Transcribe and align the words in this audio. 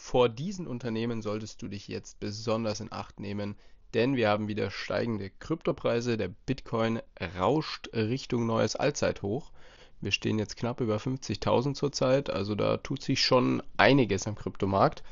vor 0.00 0.30
diesen 0.30 0.66
Unternehmen 0.66 1.20
solltest 1.20 1.60
du 1.60 1.68
dich 1.68 1.86
jetzt 1.86 2.18
besonders 2.20 2.80
in 2.80 2.90
Acht 2.90 3.20
nehmen, 3.20 3.54
denn 3.92 4.16
wir 4.16 4.30
haben 4.30 4.48
wieder 4.48 4.70
steigende 4.70 5.30
Kryptopreise. 5.30 6.16
Der 6.16 6.28
Bitcoin 6.46 7.00
rauscht 7.38 7.90
Richtung 7.92 8.46
neues 8.46 8.76
Allzeithoch. 8.76 9.52
Wir 10.00 10.10
stehen 10.10 10.38
jetzt 10.38 10.56
knapp 10.56 10.80
über 10.80 10.96
50.000 10.96 11.74
zurzeit, 11.74 12.30
also 12.30 12.54
da 12.54 12.78
tut 12.78 13.02
sich 13.02 13.22
schon 13.22 13.62
einiges 13.76 14.26
am 14.26 14.36
Kryptomarkt. 14.36 15.02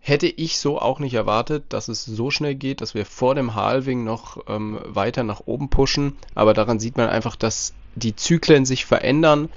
Hätte 0.00 0.28
ich 0.28 0.58
so 0.58 0.80
auch 0.80 0.98
nicht 0.98 1.14
erwartet, 1.14 1.66
dass 1.68 1.88
es 1.88 2.04
so 2.04 2.30
schnell 2.30 2.54
geht, 2.54 2.80
dass 2.80 2.94
wir 2.94 3.04
vor 3.04 3.34
dem 3.34 3.54
Halving 3.54 4.02
noch 4.02 4.38
ähm, 4.48 4.80
weiter 4.86 5.24
nach 5.24 5.42
oben 5.44 5.68
pushen. 5.68 6.16
Aber 6.34 6.54
daran 6.54 6.80
sieht 6.80 6.96
man 6.96 7.10
einfach, 7.10 7.36
dass 7.36 7.74
die 7.94 8.16
Zyklen 8.16 8.64
sich 8.64 8.86
verändern. 8.86 9.50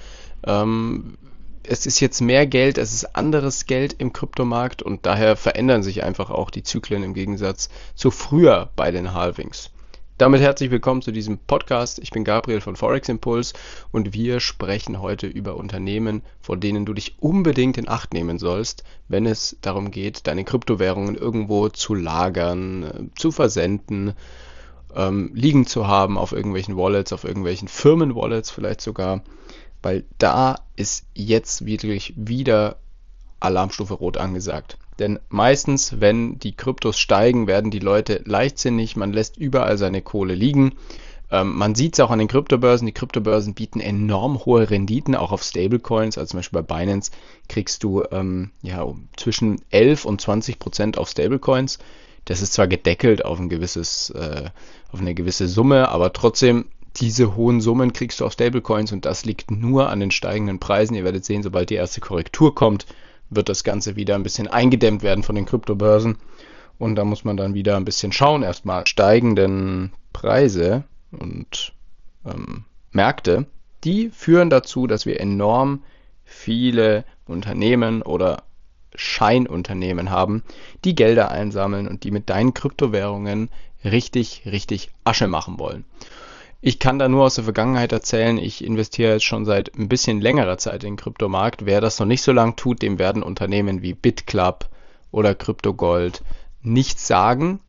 Ähm, 0.44 1.16
es 1.62 1.86
ist 1.86 2.00
jetzt 2.00 2.20
mehr 2.20 2.46
Geld, 2.46 2.78
es 2.78 2.94
ist 2.94 3.16
anderes 3.16 3.66
Geld 3.66 3.94
im 3.98 4.12
Kryptomarkt 4.12 4.82
und 4.82 5.04
daher 5.06 5.36
verändern 5.36 5.82
sich 5.82 6.02
einfach 6.02 6.30
auch 6.30 6.50
die 6.50 6.62
Zyklen 6.62 7.02
im 7.02 7.14
Gegensatz 7.14 7.68
zu 7.94 8.10
früher 8.10 8.70
bei 8.76 8.90
den 8.90 9.12
Halvings. 9.14 9.70
Damit 10.16 10.42
herzlich 10.42 10.70
willkommen 10.70 11.00
zu 11.00 11.12
diesem 11.12 11.38
Podcast. 11.38 11.98
Ich 11.98 12.10
bin 12.10 12.24
Gabriel 12.24 12.60
von 12.60 12.76
Forex 12.76 13.08
Impulse 13.08 13.54
und 13.90 14.12
wir 14.12 14.40
sprechen 14.40 15.00
heute 15.00 15.26
über 15.26 15.56
Unternehmen, 15.56 16.22
vor 16.42 16.58
denen 16.58 16.84
du 16.84 16.92
dich 16.92 17.16
unbedingt 17.20 17.78
in 17.78 17.88
Acht 17.88 18.12
nehmen 18.12 18.38
sollst, 18.38 18.84
wenn 19.08 19.24
es 19.24 19.56
darum 19.62 19.90
geht, 19.90 20.26
deine 20.26 20.44
Kryptowährungen 20.44 21.14
irgendwo 21.14 21.68
zu 21.68 21.94
lagern, 21.94 23.10
zu 23.16 23.30
versenden, 23.30 24.12
ähm, 24.94 25.30
liegen 25.34 25.66
zu 25.66 25.86
haben 25.86 26.18
auf 26.18 26.32
irgendwelchen 26.32 26.76
Wallets, 26.76 27.12
auf 27.12 27.24
irgendwelchen 27.24 27.68
Firmenwallets 27.68 28.50
vielleicht 28.50 28.82
sogar 28.82 29.22
weil 29.82 30.04
da 30.18 30.56
ist 30.76 31.06
jetzt 31.14 31.66
wirklich 31.66 32.14
wieder 32.16 32.76
Alarmstufe 33.40 33.94
Rot 33.94 34.16
angesagt. 34.18 34.78
Denn 34.98 35.18
meistens, 35.30 36.00
wenn 36.00 36.38
die 36.38 36.52
Kryptos 36.52 36.98
steigen, 36.98 37.46
werden 37.46 37.70
die 37.70 37.78
Leute 37.78 38.22
leichtsinnig, 38.26 38.96
man 38.96 39.12
lässt 39.12 39.38
überall 39.38 39.78
seine 39.78 40.02
Kohle 40.02 40.34
liegen. 40.34 40.72
Ähm, 41.30 41.56
man 41.56 41.74
sieht 41.74 41.94
es 41.94 42.00
auch 42.00 42.10
an 42.10 42.18
den 42.18 42.28
Kryptobörsen. 42.28 42.86
Die 42.86 42.92
Kryptobörsen 42.92 43.54
bieten 43.54 43.80
enorm 43.80 44.44
hohe 44.44 44.68
Renditen, 44.68 45.14
auch 45.14 45.32
auf 45.32 45.42
Stablecoins. 45.42 46.18
Also 46.18 46.32
zum 46.32 46.38
Beispiel 46.38 46.62
bei 46.62 46.74
Binance 46.76 47.12
kriegst 47.48 47.82
du 47.82 48.02
ähm, 48.10 48.50
ja, 48.62 48.86
zwischen 49.16 49.62
11 49.70 50.04
und 50.04 50.20
20 50.20 50.58
Prozent 50.58 50.98
auf 50.98 51.08
Stablecoins. 51.08 51.78
Das 52.26 52.42
ist 52.42 52.52
zwar 52.52 52.68
gedeckelt 52.68 53.24
auf, 53.24 53.38
ein 53.38 53.48
gewisses, 53.48 54.10
äh, 54.10 54.50
auf 54.92 55.00
eine 55.00 55.14
gewisse 55.14 55.48
Summe, 55.48 55.88
aber 55.88 56.12
trotzdem 56.12 56.66
diese 56.96 57.36
hohen 57.36 57.60
Summen 57.60 57.92
kriegst 57.92 58.20
du 58.20 58.26
auf 58.26 58.32
Stablecoins 58.32 58.92
und 58.92 59.04
das 59.04 59.24
liegt 59.24 59.50
nur 59.50 59.88
an 59.90 60.00
den 60.00 60.10
steigenden 60.10 60.58
Preisen. 60.58 60.94
Ihr 60.94 61.04
werdet 61.04 61.24
sehen, 61.24 61.42
sobald 61.42 61.70
die 61.70 61.74
erste 61.74 62.00
Korrektur 62.00 62.54
kommt, 62.54 62.86
wird 63.30 63.48
das 63.48 63.64
Ganze 63.64 63.96
wieder 63.96 64.16
ein 64.16 64.22
bisschen 64.22 64.48
eingedämmt 64.48 65.02
werden 65.02 65.22
von 65.22 65.36
den 65.36 65.46
Kryptobörsen. 65.46 66.18
Und 66.78 66.96
da 66.96 67.04
muss 67.04 67.24
man 67.24 67.36
dann 67.36 67.54
wieder 67.54 67.76
ein 67.76 67.84
bisschen 67.84 68.12
schauen. 68.12 68.42
Erstmal 68.42 68.86
steigenden 68.86 69.92
Preise 70.12 70.84
und 71.12 71.72
ähm, 72.26 72.64
Märkte, 72.90 73.46
die 73.84 74.10
führen 74.10 74.50
dazu, 74.50 74.86
dass 74.86 75.06
wir 75.06 75.20
enorm 75.20 75.84
viele 76.24 77.04
Unternehmen 77.26 78.02
oder 78.02 78.44
Scheinunternehmen 78.94 80.10
haben, 80.10 80.42
die 80.84 80.94
Gelder 80.94 81.30
einsammeln 81.30 81.86
und 81.86 82.04
die 82.04 82.10
mit 82.10 82.28
deinen 82.28 82.54
Kryptowährungen 82.54 83.50
richtig, 83.84 84.42
richtig 84.46 84.90
Asche 85.04 85.28
machen 85.28 85.58
wollen. 85.58 85.84
Ich 86.62 86.78
kann 86.78 86.98
da 86.98 87.08
nur 87.08 87.24
aus 87.24 87.36
der 87.36 87.44
Vergangenheit 87.44 87.90
erzählen, 87.92 88.36
ich 88.36 88.62
investiere 88.62 89.14
jetzt 89.14 89.24
schon 89.24 89.46
seit 89.46 89.74
ein 89.78 89.88
bisschen 89.88 90.20
längerer 90.20 90.58
Zeit 90.58 90.84
in 90.84 90.90
den 90.90 90.96
Kryptomarkt. 90.96 91.64
Wer 91.64 91.80
das 91.80 91.98
noch 91.98 92.06
nicht 92.06 92.22
so 92.22 92.32
lang 92.32 92.56
tut, 92.56 92.82
dem 92.82 92.98
werden 92.98 93.22
Unternehmen 93.22 93.80
wie 93.80 93.94
BitClub 93.94 94.68
oder 95.10 95.34
CryptoGold 95.34 96.22
nichts 96.62 97.06
sagen, 97.06 97.60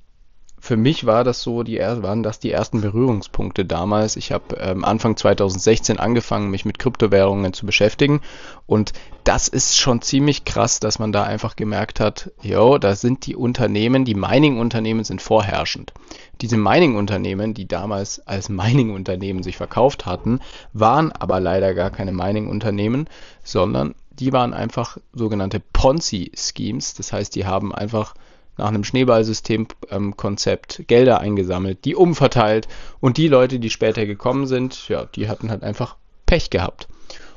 für 0.64 0.78
mich 0.78 1.08
war 1.08 1.24
das 1.24 1.42
so, 1.42 1.64
die 1.64 1.80
waren 1.80 2.22
das 2.22 2.40
die 2.40 2.52
ersten 2.52 2.82
Berührungspunkte 2.82 3.66
damals. 3.66 4.16
Ich 4.16 4.32
habe 4.32 4.56
ähm, 4.58 4.86
Anfang 4.86 5.18
2016 5.18 6.00
angefangen, 6.00 6.52
mich 6.52 6.66
mit 6.66 6.78
Kryptowährungen 6.78 7.52
zu 7.52 7.66
beschäftigen 7.66 8.22
und 8.68 8.94
das 9.24 9.48
ist 9.48 9.76
schon 9.76 10.04
ziemlich 10.04 10.46
krass, 10.46 10.80
dass 10.80 11.00
man 11.00 11.12
da 11.12 11.24
einfach 11.24 11.56
gemerkt 11.56 12.00
hat, 12.00 12.32
jo, 12.44 12.78
da 12.78 12.96
sind 12.96 13.26
die 13.26 13.36
Unternehmen, 13.36 14.06
die 14.06 14.14
Mining-Unternehmen 14.14 15.04
sind 15.04 15.20
vorherrschend. 15.20 15.94
Diese 16.42 16.58
Mining-Unternehmen, 16.58 17.56
die 17.56 17.68
damals 17.68 18.20
als 18.28 18.50
Mining-Unternehmen 18.50 19.42
sich 19.42 19.58
verkauft 19.58 20.06
hatten, 20.06 20.42
waren 20.74 21.12
aber 21.12 21.40
leider 21.40 21.74
gar 21.74 21.90
keine 21.90 22.12
Mining-Unternehmen, 22.12 23.08
sondern 23.44 23.96
die 24.12 24.32
waren 24.32 24.54
einfach 24.54 25.00
sogenannte 25.12 25.60
Ponzi-Schemes. 25.60 26.94
Das 26.94 27.12
heißt, 27.12 27.34
die 27.34 27.48
haben 27.48 27.74
einfach 27.74 28.14
nach 28.58 28.68
einem 28.68 28.84
Schneeballsystem-Konzept 28.84 30.84
Gelder 30.88 31.20
eingesammelt, 31.20 31.86
die 31.86 31.96
umverteilt 31.96 32.68
und 33.00 33.18
die 33.18 33.28
Leute, 33.28 33.60
die 33.60 33.70
später 33.70 34.06
gekommen 34.06 34.48
sind, 34.48 34.88
ja, 34.90 35.06
die 35.06 35.30
hatten 35.30 35.50
halt 35.50 35.64
einfach 35.64 35.96
Pech 36.26 36.50
gehabt. 36.50 36.88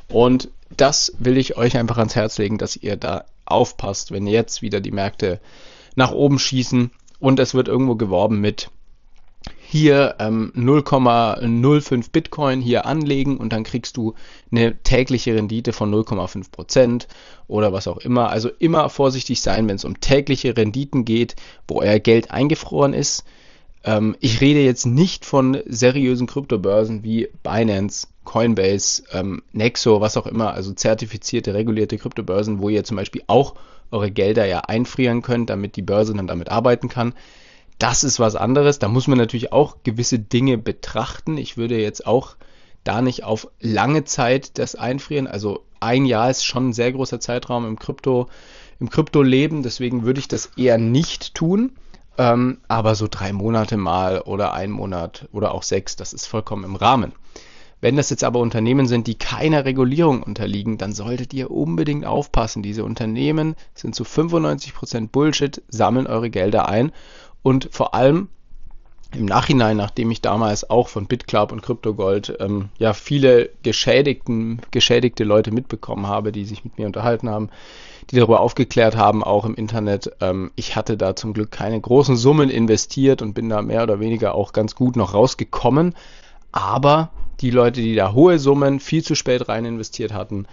Und 0.09 0.51
das 0.77 1.15
will 1.19 1.39
ich 1.39 1.57
euch 1.57 1.77
einfach 1.77 1.99
ans 1.99 2.17
Herz 2.17 2.39
legen, 2.39 2.59
dass 2.59 2.77
ihr 2.77 2.97
da 2.97 3.25
aufpasst, 3.47 4.11
wenn 4.11 4.27
jetzt 4.27 4.63
wieder 4.63 4.81
die 4.81 4.91
Märkte 4.91 5.41
nach 5.97 6.13
oben 6.13 6.39
schießen 6.39 6.91
und 7.21 7.41
es 7.41 7.55
wird 7.55 7.69
irgendwo 7.69 7.95
geworben 7.95 8.41
mit 8.41 8.71
hier 9.75 10.15
ähm, 10.21 10.53
0,05 10.55 12.13
Bitcoin 12.13 12.61
hier 12.61 12.87
anlegen 12.87 13.39
und 13.39 13.53
dann 13.53 13.65
kriegst 13.65 13.97
du 13.97 14.15
eine 14.53 14.81
tägliche 14.85 15.35
Rendite 15.35 15.73
von 15.73 15.93
0,5 15.93 16.53
Prozent 16.53 17.09
oder 17.49 17.73
was 17.73 17.89
auch 17.89 17.97
immer. 17.97 18.31
Also 18.31 18.51
immer 18.61 18.89
vorsichtig 18.89 19.41
sein, 19.41 19.67
wenn 19.67 19.75
es 19.75 19.85
um 19.85 19.99
tägliche 19.99 20.57
Renditen 20.57 21.05
geht, 21.05 21.35
wo 21.67 21.81
euer 21.81 21.99
Geld 21.99 22.31
eingefroren 22.31 22.93
ist. 22.93 23.25
Ähm, 23.83 24.15
ich 24.21 24.41
rede 24.41 24.61
jetzt 24.61 24.87
nicht 24.87 25.25
von 25.25 25.59
seriösen 25.67 26.29
Kryptobörsen 26.29 27.03
wie 27.03 27.29
Binance, 27.43 28.07
Coinbase, 28.23 29.03
ähm, 29.11 29.43
Nexo, 29.51 30.01
was 30.01 30.17
auch 30.17 30.29
immer, 30.29 30.55
also 30.55 30.73
zertifizierte, 30.73 31.53
regulierte 31.53 31.99
Kryptobörsen, 31.99 32.61
wo 32.61 32.69
ihr 32.69 32.85
zum 32.85 32.97
Beispiel 32.97 33.25
auch 33.27 33.57
eure 33.91 34.13
Gelder 34.13 34.47
ja 34.47 34.61
einfrieren 34.61 35.23
könnt, 35.23 35.51
damit 35.51 35.75
die 35.75 35.83
Börse 35.83 36.15
dann 36.15 36.29
damit 36.29 36.49
arbeiten 36.49 36.89
kann 36.89 37.13
das 37.79 38.05
ist 38.05 38.21
was 38.21 38.37
anderes. 38.37 38.79
Da 38.79 38.89
muss 38.89 39.09
man 39.09 39.19
natürlich 39.19 39.53
auch 39.53 39.79
gewisse 39.83 40.19
Dinge 40.19 40.59
betrachten. 40.59 41.37
Ich 41.39 41.57
würde 41.57 41.81
jetzt 41.81 42.07
auch 42.07 42.37
da 42.85 43.03
nicht 43.03 43.25
auf 43.25 43.49
lange 43.61 44.05
Zeit 44.05 44.59
das 44.59 44.75
einfrieren. 44.75 45.27
Also 45.27 45.65
ein 45.81 46.07
Jahr 46.07 46.31
ist 46.31 46.45
schon 46.45 46.69
ein 46.69 46.73
sehr 46.73 46.93
großer 46.93 47.21
Zeitraum 47.21 47.67
im 47.67 47.79
Krypto, 47.79 48.29
im 48.81 48.91
Kryptoleben. 48.91 49.63
Deswegen 49.63 50.05
würde 50.05 50.21
ich 50.21 50.29
das 50.29 50.51
eher 50.57 50.79
nicht 50.79 51.35
tun. 51.35 51.73
Ähm, 52.17 52.59
aber 52.69 52.95
so 52.95 53.09
drei 53.11 53.33
Monate 53.33 53.77
mal 53.77 54.21
oder 54.21 54.55
ein 54.55 54.71
Monat 54.71 55.29
oder 55.33 55.53
auch 55.53 55.65
sechs, 55.65 55.97
das 55.97 56.13
ist 56.13 56.27
vollkommen 56.27 56.65
im 56.65 56.77
Rahmen. 56.77 57.13
Wenn 57.81 57.97
das 57.97 58.09
jetzt 58.09 58.25
aber 58.25 58.39
Unternehmen 58.39 58.87
sind, 58.87 59.09
die 59.09 59.19
keiner 59.19 59.65
Regulierung 59.65 60.23
unterliegen, 60.23 60.79
dann 60.79 60.93
solltet 60.93 61.35
ihr 61.35 61.51
unbedingt 61.51 62.07
aufpassen. 62.07 62.63
Diese 62.63 62.85
Unternehmen 62.85 63.57
sind 63.75 63.95
zu 63.95 64.05
95% 64.05 65.09
Bullshit, 65.09 65.61
sammeln 65.69 66.07
eure 66.07 66.31
Gelder 66.31 66.69
ein 66.69 66.93
und 67.45 67.69
vor 67.71 67.95
allem 67.95 68.29
im 69.15 69.27
Nachhinein, 69.27 69.77
nachdem 69.77 70.11
ich 70.11 70.23
damals 70.23 70.69
auch 70.69 70.89
von 70.89 71.07
BitClub 71.07 71.53
und 71.53 71.63
CryptoGold 71.63 72.39
ähm, 72.41 72.71
ja 72.79 72.95
viele 72.95 73.51
geschädigten, 73.63 74.61
geschädigte 74.71 75.25
Leute 75.25 75.53
mitbekommen 75.53 76.09
habe, 76.09 76.33
die 76.33 76.47
sich 76.47 76.65
mit 76.65 76.79
mir 76.79 76.87
unterhalten 76.87 77.29
haben, 77.29 77.51
die 78.11 78.17
darüber 78.17 78.41
aufgeklärt 78.41 78.97
haben, 78.97 79.23
auch 79.23 79.45
im 79.45 79.55
Internet. 79.55 80.11
Ähm, 80.21 80.53
ich 80.57 80.75
hatte 80.75 80.97
da 80.97 81.15
zum 81.15 81.35
Glück 81.35 81.51
keine 81.51 81.81
großen 81.81 82.17
Summen 82.17 82.49
investiert 82.49 83.23
und 83.23 83.35
bin 83.35 83.51
da 83.51 83.63
mehr 83.63 83.83
oder 83.83 84.01
weniger 84.01 84.35
auch 84.35 84.53
ganz 84.53 84.75
gut 84.75 84.97
noch 84.97 85.13
rausgekommen. 85.13 85.95
Aber 86.51 87.11
die 87.41 87.51
Leute, 87.51 87.83
die 87.83 87.95
da 87.95 88.15
hohe 88.15 88.39
Summen 88.39 88.81
viel 88.81 89.05
zu 89.05 89.15
spät 89.15 89.49
rein 89.49 89.67
investiert 89.67 90.15
hatten, 90.15 90.47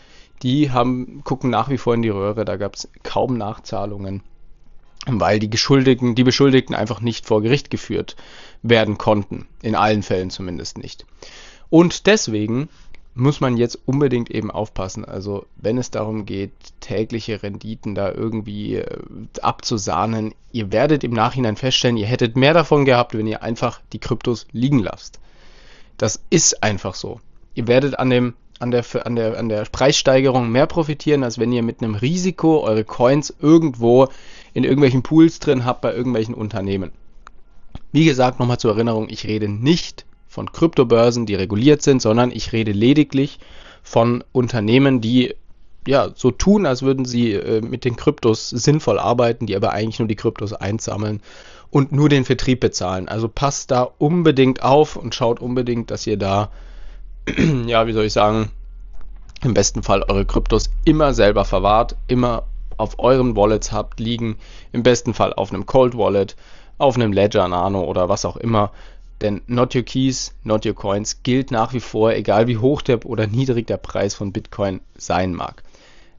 die 0.44 0.72
haben, 0.72 1.22
gucken 1.24 1.50
nach 1.50 1.70
wie 1.70 1.78
vor 1.78 1.94
in 1.94 2.02
die 2.02 2.10
Röhre. 2.10 2.44
Da 2.44 2.58
gab 2.58 2.76
es 2.76 2.90
kaum 3.02 3.38
Nachzahlungen 3.38 4.24
weil 5.08 5.40
die 5.40 5.50
Geschuldigten, 5.50 6.16
die 6.16 6.24
Beschuldigten 6.24 6.76
einfach 6.76 7.02
nicht 7.02 7.26
vor 7.26 7.42
Gericht 7.42 7.70
geführt 7.70 8.16
werden 8.62 8.98
konnten. 8.98 9.48
In 9.62 9.76
allen 9.76 10.04
Fällen 10.04 10.30
zumindest 10.30 10.78
nicht. 10.78 11.06
Und 11.70 12.06
deswegen 12.06 12.70
muss 13.14 13.42
man 13.42 13.58
jetzt 13.58 13.78
unbedingt 13.86 14.30
eben 14.32 14.52
aufpassen. 14.52 15.04
Also 15.04 15.46
wenn 15.58 15.78
es 15.78 15.92
darum 15.92 16.26
geht, 16.26 16.52
tägliche 16.80 17.44
Renditen 17.44 17.96
da 17.96 18.12
irgendwie 18.12 18.76
äh, 18.76 18.98
abzusahnen, 19.42 20.34
ihr 20.52 20.72
werdet 20.72 21.04
im 21.04 21.12
Nachhinein 21.12 21.58
feststellen, 21.58 21.98
ihr 21.98 22.08
hättet 22.08 22.38
mehr 22.38 22.54
davon 22.54 22.86
gehabt, 22.86 23.18
wenn 23.18 23.28
ihr 23.28 23.44
einfach 23.44 23.82
die 23.92 24.00
Kryptos 24.00 24.48
liegen 24.52 24.80
lasst. 24.80 25.20
Das 25.98 26.22
ist 26.30 26.64
einfach 26.64 26.96
so. 26.96 27.20
Ihr 27.54 27.68
werdet 27.68 28.00
an 28.00 28.10
dem 28.10 28.34
an 28.60 28.70
der, 28.70 28.86
an 29.06 29.16
der, 29.16 29.40
an 29.40 29.50
der 29.50 29.64
Preissteigerung 29.64 30.52
mehr 30.52 30.68
profitieren, 30.68 31.24
als 31.24 31.40
wenn 31.40 31.52
ihr 31.52 31.64
mit 31.64 31.82
einem 31.82 31.96
Risiko 31.96 32.64
eure 32.64 32.84
Coins 32.84 33.34
irgendwo 33.42 34.08
in 34.54 34.64
irgendwelchen 34.64 35.04
Pools 35.04 35.40
drin 35.40 35.66
habt 35.66 35.82
bei 35.82 35.94
irgendwelchen 35.94 36.36
Unternehmen. 36.36 36.92
Wie 37.92 38.06
gesagt, 38.06 38.40
nochmal 38.40 38.60
zur 38.60 38.72
Erinnerung, 38.72 39.08
ich 39.10 39.26
rede 39.26 39.48
nicht 39.48 40.06
von 40.28 40.52
Kryptobörsen, 40.52 41.26
die 41.26 41.36
reguliert 41.36 41.82
sind, 41.82 42.02
sondern 42.02 42.32
ich 42.32 42.54
rede 42.54 42.72
lediglich 42.72 43.40
von 43.84 44.24
Unternehmen, 44.32 45.02
die 45.02 45.36
ja, 45.88 46.10
so 46.16 46.32
tun, 46.32 46.66
als 46.66 46.84
würden 46.84 47.06
sie 47.06 47.34
äh, 47.34 47.62
mit 47.62 47.86
den 47.86 47.96
Kryptos 47.96 48.50
sinnvoll 48.50 49.00
arbeiten, 49.00 49.48
die 49.48 49.56
aber 49.56 49.72
eigentlich 49.72 50.00
nur 50.00 50.08
die 50.08 50.16
Kryptos 50.16 50.54
einsammeln 50.54 51.22
und 51.72 51.92
nur 51.92 52.08
den 52.08 52.24
Vertrieb 52.24 52.60
bezahlen. 52.60 53.08
Also 53.08 53.28
passt 53.28 53.72
da 53.72 53.90
unbedingt 53.98 54.62
auf 54.62 54.96
und 54.96 55.16
schaut 55.16 55.40
unbedingt, 55.40 55.90
dass 55.90 56.06
ihr 56.06 56.18
da, 56.18 56.52
ja, 57.66 57.88
wie 57.88 57.94
soll 57.94 58.06
ich 58.06 58.14
sagen, 58.14 58.52
im 59.44 59.56
besten 59.56 59.82
Fall 59.82 60.04
eure 60.04 60.26
Kryptos 60.26 60.70
immer 60.86 61.14
selber 61.14 61.46
verwahrt, 61.46 61.96
immer 62.08 62.44
auf 62.82 63.00
euren 63.00 63.36
Wallets 63.36 63.72
habt 63.72 64.00
liegen, 64.00 64.38
im 64.72 64.84
besten 64.84 65.14
Fall 65.14 65.34
auf 65.34 65.54
einem 65.54 65.66
Cold 65.66 65.98
Wallet, 65.98 66.36
auf 66.78 66.96
einem 66.96 67.14
Ledger 67.14 67.48
Nano 67.48 67.84
oder 67.84 68.10
was 68.10 68.26
auch 68.26 68.38
immer. 68.38 68.72
Denn 69.22 69.42
Not 69.46 69.76
Your 69.76 69.84
Keys, 69.84 70.34
Not 70.44 70.66
Your 70.66 70.74
Coins 70.74 71.22
gilt 71.22 71.52
nach 71.52 71.74
wie 71.74 71.80
vor, 71.80 72.14
egal 72.14 72.48
wie 72.48 72.58
hoch 72.58 72.82
der 72.82 73.06
oder 73.06 73.28
niedrig 73.28 73.68
der 73.68 73.78
Preis 73.78 74.16
von 74.16 74.32
Bitcoin 74.34 74.82
sein 74.98 75.34
mag. 75.34 75.64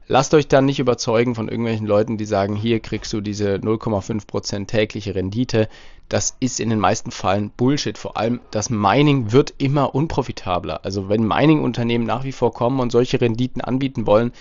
Lasst 0.07 0.33
euch 0.33 0.47
dann 0.47 0.65
nicht 0.65 0.79
überzeugen 0.79 1.33
von 1.33 1.47
irgendwelchen 1.47 1.87
Leuten, 1.87 2.17
die 2.17 2.25
sagen, 2.25 2.55
hier 2.55 2.79
kriegst 2.81 3.13
du 3.13 3.21
diese 3.21 3.55
0,5% 3.55 4.67
tägliche 4.67 5.15
Rendite. 5.15 5.69
Das 6.09 6.35
ist 6.39 6.59
in 6.59 6.69
den 6.69 6.79
meisten 6.79 7.11
Fällen 7.11 7.51
Bullshit. 7.51 7.97
Vor 7.97 8.17
allem 8.17 8.41
das 8.51 8.69
Mining 8.69 9.31
wird 9.31 9.53
immer 9.57 9.95
unprofitabler. 9.95 10.81
Also 10.83 11.07
wenn 11.07 11.25
Mining-Unternehmen 11.25 12.05
nach 12.05 12.25
wie 12.25 12.33
vor 12.33 12.53
kommen 12.53 12.81
und 12.81 12.91
solche 12.91 13.19
Renditen 13.19 13.61
anbieten 13.61 14.05
wollen, 14.05 14.33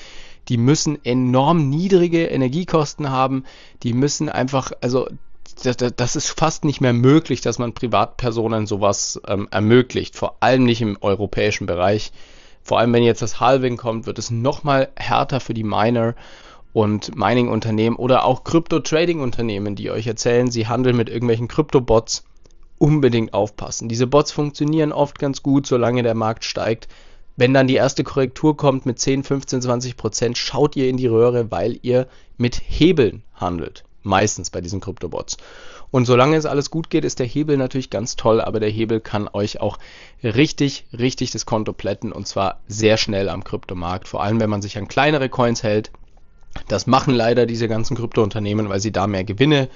die 0.48 0.56
müssen 0.56 1.04
enorm 1.04 1.68
niedrige 1.68 2.26
Energiekosten 2.26 3.10
haben. 3.10 3.44
Die 3.82 3.92
müssen 3.92 4.28
einfach, 4.28 4.72
also 4.80 5.08
das, 5.62 5.76
das 5.76 6.16
ist 6.16 6.28
fast 6.28 6.64
nicht 6.64 6.80
mehr 6.80 6.92
möglich, 6.92 7.40
dass 7.40 7.58
man 7.58 7.72
Privatpersonen 7.72 8.66
sowas 8.66 9.20
ähm, 9.26 9.48
ermöglicht. 9.50 10.16
Vor 10.16 10.36
allem 10.40 10.64
nicht 10.64 10.80
im 10.80 10.98
europäischen 11.00 11.66
Bereich. 11.66 12.12
Vor 12.62 12.78
allem, 12.78 12.92
wenn 12.92 13.02
jetzt 13.02 13.22
das 13.22 13.40
Halving 13.40 13.76
kommt, 13.76 14.06
wird 14.06 14.18
es 14.18 14.30
nochmal 14.30 14.90
härter 14.96 15.40
für 15.40 15.54
die 15.54 15.64
Miner 15.64 16.14
und 16.72 17.16
Mining-Unternehmen 17.16 17.96
oder 17.96 18.24
auch 18.24 18.44
Krypto-Trading-Unternehmen, 18.44 19.74
die 19.74 19.90
euch 19.90 20.06
erzählen, 20.06 20.50
sie 20.50 20.68
handeln 20.68 20.96
mit 20.96 21.08
irgendwelchen 21.08 21.48
Krypto-Bots. 21.48 22.24
Unbedingt 22.78 23.32
aufpassen. 23.32 23.88
Diese 23.88 24.08
Bots 24.08 24.32
funktionieren 24.32 24.90
oft 24.90 25.20
ganz 25.20 25.44
gut, 25.44 25.68
solange 25.68 26.02
der 26.02 26.16
Markt 26.16 26.44
steigt. 26.44 26.88
Wenn 27.42 27.54
dann 27.54 27.66
die 27.66 27.74
erste 27.74 28.04
Korrektur 28.04 28.56
kommt 28.56 28.86
mit 28.86 29.00
10, 29.00 29.24
15, 29.24 29.62
20 29.62 29.96
Prozent, 29.96 30.38
schaut 30.38 30.76
ihr 30.76 30.88
in 30.88 30.96
die 30.96 31.08
Röhre, 31.08 31.50
weil 31.50 31.76
ihr 31.82 32.06
mit 32.36 32.54
Hebeln 32.54 33.24
handelt. 33.34 33.82
Meistens 34.04 34.50
bei 34.50 34.60
diesen 34.60 34.80
Kryptobots. 34.80 35.38
Und 35.90 36.04
solange 36.04 36.36
es 36.36 36.46
alles 36.46 36.70
gut 36.70 36.88
geht, 36.88 37.04
ist 37.04 37.18
der 37.18 37.26
Hebel 37.26 37.56
natürlich 37.56 37.90
ganz 37.90 38.14
toll, 38.14 38.40
aber 38.40 38.60
der 38.60 38.70
Hebel 38.70 39.00
kann 39.00 39.28
euch 39.32 39.60
auch 39.60 39.80
richtig, 40.22 40.86
richtig 40.96 41.32
das 41.32 41.44
Konto 41.44 41.72
plätten 41.72 42.12
und 42.12 42.28
zwar 42.28 42.60
sehr 42.68 42.96
schnell 42.96 43.28
am 43.28 43.42
Kryptomarkt. 43.42 44.06
Vor 44.06 44.22
allem, 44.22 44.38
wenn 44.38 44.48
man 44.48 44.62
sich 44.62 44.78
an 44.78 44.86
kleinere 44.86 45.28
Coins 45.28 45.64
hält. 45.64 45.90
Das 46.68 46.86
machen 46.86 47.12
leider 47.12 47.44
diese 47.44 47.66
ganzen 47.66 47.96
Kryptounternehmen, 47.96 48.68
weil 48.68 48.78
sie 48.78 48.92
da 48.92 49.08
mehr 49.08 49.24
Gewinne, 49.24 49.68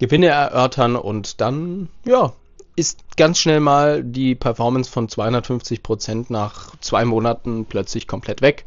Gewinne 0.00 0.26
erörtern 0.26 0.96
und 0.96 1.40
dann, 1.40 1.90
ja, 2.04 2.32
ist 2.78 3.16
ganz 3.16 3.40
schnell 3.40 3.58
mal 3.58 4.04
die 4.04 4.36
Performance 4.36 4.88
von 4.88 5.08
250 5.08 5.82
Prozent 5.82 6.30
nach 6.30 6.76
zwei 6.80 7.04
Monaten 7.04 7.66
plötzlich 7.66 8.06
komplett 8.06 8.40
weg 8.40 8.64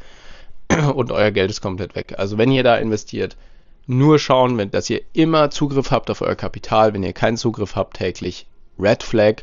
und 0.94 1.10
euer 1.10 1.30
Geld 1.30 1.50
ist 1.50 1.62
komplett 1.62 1.94
weg. 1.94 2.14
Also 2.18 2.36
wenn 2.36 2.52
ihr 2.52 2.62
da 2.62 2.76
investiert, 2.76 3.36
nur 3.86 4.18
schauen, 4.18 4.70
dass 4.70 4.90
ihr 4.90 5.00
immer 5.14 5.50
Zugriff 5.50 5.90
habt 5.90 6.10
auf 6.10 6.20
euer 6.20 6.34
Kapital. 6.34 6.94
Wenn 6.94 7.02
ihr 7.02 7.14
keinen 7.14 7.36
Zugriff 7.36 7.74
habt 7.74 7.96
täglich, 7.96 8.46
Red 8.78 9.02
Flag. 9.02 9.42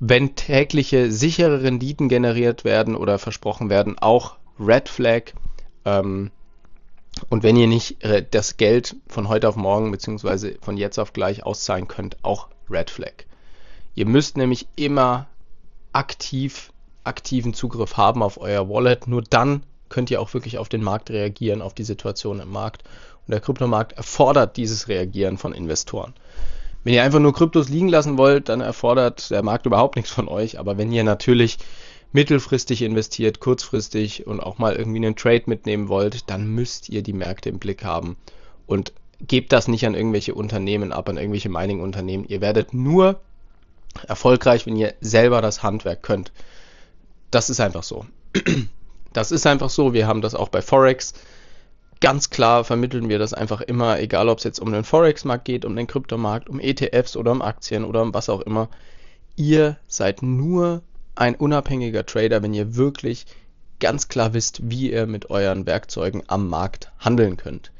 Wenn 0.00 0.34
tägliche 0.34 1.10
sichere 1.10 1.62
Renditen 1.62 2.08
generiert 2.08 2.64
werden 2.64 2.96
oder 2.96 3.18
versprochen 3.18 3.70
werden, 3.70 3.98
auch 3.98 4.36
Red 4.58 4.88
Flag. 4.88 5.32
Ähm, 5.84 6.32
und 7.30 7.44
wenn 7.44 7.56
ihr 7.56 7.68
nicht 7.68 8.02
äh, 8.02 8.24
das 8.28 8.56
Geld 8.56 8.96
von 9.06 9.28
heute 9.28 9.48
auf 9.48 9.56
morgen 9.56 9.92
bzw. 9.92 10.56
von 10.60 10.76
jetzt 10.76 10.98
auf 10.98 11.12
gleich 11.12 11.44
auszahlen 11.46 11.86
könnt, 11.86 12.16
auch 12.22 12.48
Red 12.68 12.90
Flag. 12.90 13.24
Ihr 13.94 14.06
müsst 14.06 14.36
nämlich 14.36 14.66
immer 14.76 15.26
aktiv 15.92 16.70
aktiven 17.04 17.54
Zugriff 17.54 17.96
haben 17.96 18.22
auf 18.22 18.40
euer 18.40 18.68
Wallet. 18.68 19.06
Nur 19.06 19.22
dann 19.22 19.62
könnt 19.88 20.10
ihr 20.10 20.20
auch 20.20 20.34
wirklich 20.34 20.58
auf 20.58 20.68
den 20.68 20.82
Markt 20.82 21.10
reagieren, 21.10 21.62
auf 21.62 21.74
die 21.74 21.84
Situation 21.84 22.40
im 22.40 22.50
Markt. 22.50 22.82
Und 23.26 23.32
der 23.32 23.40
Kryptomarkt 23.40 23.92
erfordert 23.92 24.56
dieses 24.56 24.88
Reagieren 24.88 25.38
von 25.38 25.52
Investoren. 25.52 26.14
Wenn 26.82 26.94
ihr 26.94 27.02
einfach 27.02 27.20
nur 27.20 27.32
Kryptos 27.32 27.68
liegen 27.68 27.88
lassen 27.88 28.18
wollt, 28.18 28.48
dann 28.48 28.60
erfordert 28.60 29.30
der 29.30 29.42
Markt 29.42 29.66
überhaupt 29.66 29.96
nichts 29.96 30.10
von 30.10 30.28
euch. 30.28 30.58
Aber 30.58 30.76
wenn 30.76 30.92
ihr 30.92 31.04
natürlich 31.04 31.58
mittelfristig 32.12 32.82
investiert, 32.82 33.40
kurzfristig 33.40 34.26
und 34.26 34.40
auch 34.40 34.58
mal 34.58 34.74
irgendwie 34.76 34.98
einen 34.98 35.16
Trade 35.16 35.44
mitnehmen 35.46 35.88
wollt, 35.88 36.28
dann 36.30 36.46
müsst 36.46 36.88
ihr 36.88 37.02
die 37.02 37.12
Märkte 37.12 37.48
im 37.48 37.58
Blick 37.58 37.84
haben. 37.84 38.16
Und 38.66 38.92
gebt 39.20 39.52
das 39.52 39.68
nicht 39.68 39.86
an 39.86 39.94
irgendwelche 39.94 40.34
Unternehmen 40.34 40.92
ab, 40.92 41.08
an 41.08 41.16
irgendwelche 41.16 41.48
Mining-Unternehmen. 41.48 42.26
Ihr 42.28 42.40
werdet 42.40 42.74
nur 42.74 43.20
erfolgreich, 44.06 44.66
wenn 44.66 44.76
ihr 44.76 44.94
selber 45.00 45.40
das 45.40 45.62
Handwerk 45.62 46.02
könnt. 46.02 46.32
Das 47.30 47.50
ist 47.50 47.60
einfach 47.60 47.82
so. 47.82 48.06
Das 49.12 49.30
ist 49.30 49.46
einfach 49.46 49.70
so. 49.70 49.92
Wir 49.92 50.08
haben 50.08 50.22
das 50.22 50.34
auch 50.34 50.48
bei 50.48 50.60
Forex 50.60 51.14
ganz 52.04 52.28
klar 52.28 52.64
vermitteln 52.64 53.08
wir 53.08 53.18
das 53.18 53.32
einfach 53.32 53.62
immer, 53.62 53.98
egal 53.98 54.28
ob 54.28 54.36
es 54.36 54.44
jetzt 54.44 54.60
um 54.60 54.70
den 54.72 54.84
Forex-Markt 54.84 55.46
geht, 55.46 55.64
um 55.64 55.74
den 55.74 55.86
Kryptomarkt, 55.86 56.50
um 56.50 56.60
ETFs 56.60 57.16
oder 57.16 57.32
um 57.32 57.40
Aktien 57.40 57.82
oder 57.82 58.02
um 58.02 58.12
was 58.12 58.28
auch 58.28 58.42
immer. 58.42 58.68
Ihr 59.36 59.78
seid 59.88 60.22
nur 60.22 60.82
ein 61.14 61.34
unabhängiger 61.34 62.04
Trader, 62.04 62.42
wenn 62.42 62.52
ihr 62.52 62.76
wirklich 62.76 63.24
ganz 63.80 64.08
klar 64.08 64.34
wisst, 64.34 64.68
wie 64.68 64.92
ihr 64.92 65.06
mit 65.06 65.30
euren 65.30 65.64
Werkzeugen 65.64 66.22
am 66.26 66.48
Markt 66.48 66.92
handeln 66.98 67.38
könnt. 67.38 67.72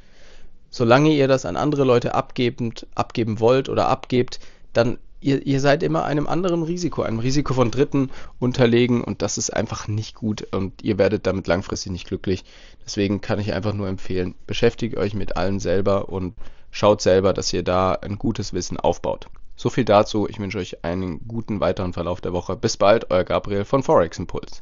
Solange 0.71 1.11
ihr 1.11 1.27
das 1.27 1.45
an 1.45 1.55
andere 1.55 1.83
Leute 1.83 2.15
abgebend, 2.15 2.87
abgeben 2.95 3.39
wollt 3.39 3.69
oder 3.69 3.89
abgebt, 3.89 4.39
dann 4.73 4.97
ihr, 5.21 5.45
ihr 5.45 5.59
seid 5.59 5.83
immer 5.83 6.05
einem 6.05 6.27
anderen 6.27 6.63
Risiko, 6.63 7.01
einem 7.01 7.19
Risiko 7.19 7.53
von 7.53 7.71
Dritten 7.71 8.09
unterlegen 8.39 9.03
und 9.03 9.21
das 9.21 9.37
ist 9.37 9.51
einfach 9.51 9.87
nicht 9.87 10.15
gut 10.15 10.47
und 10.53 10.83
ihr 10.83 10.97
werdet 10.97 11.25
damit 11.25 11.47
langfristig 11.47 11.91
nicht 11.91 12.07
glücklich. 12.07 12.43
Deswegen 12.85 13.21
kann 13.21 13.39
ich 13.39 13.53
einfach 13.53 13.73
nur 13.73 13.87
empfehlen, 13.87 14.35
beschäftigt 14.47 14.97
euch 14.97 15.13
mit 15.13 15.37
allem 15.37 15.59
selber 15.59 16.09
und 16.09 16.35
schaut 16.71 17.01
selber, 17.01 17.33
dass 17.33 17.53
ihr 17.53 17.63
da 17.63 17.93
ein 17.93 18.17
gutes 18.17 18.53
Wissen 18.53 18.77
aufbaut. 18.77 19.27
So 19.57 19.69
viel 19.69 19.85
dazu. 19.85 20.27
Ich 20.29 20.37
wünsche 20.39 20.57
euch 20.57 20.83
einen 20.83 21.25
guten 21.27 21.61
weiteren 21.61 21.93
Verlauf 21.93 22.19
der 22.19 22.33
Woche. 22.33 22.57
Bis 22.57 22.75
bald, 22.75 23.09
euer 23.09 23.23
Gabriel 23.23 23.63
von 23.63 23.83
Forex 23.83 24.19
Impuls. 24.19 24.51